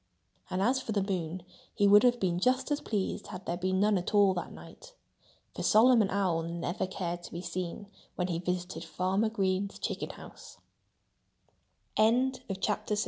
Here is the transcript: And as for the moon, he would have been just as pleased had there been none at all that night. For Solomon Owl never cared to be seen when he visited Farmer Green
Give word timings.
And 0.49 0.63
as 0.63 0.81
for 0.81 0.93
the 0.93 1.03
moon, 1.03 1.43
he 1.75 1.87
would 1.87 2.01
have 2.01 2.19
been 2.19 2.39
just 2.39 2.71
as 2.71 2.81
pleased 2.81 3.27
had 3.27 3.45
there 3.45 3.55
been 3.55 3.79
none 3.79 3.99
at 3.99 4.15
all 4.15 4.33
that 4.33 4.51
night. 4.51 4.95
For 5.55 5.61
Solomon 5.61 6.09
Owl 6.09 6.41
never 6.41 6.87
cared 6.87 7.21
to 7.21 7.31
be 7.31 7.43
seen 7.43 7.85
when 8.15 8.27
he 8.27 8.39
visited 8.39 8.83
Farmer 8.83 9.29
Green 9.29 9.69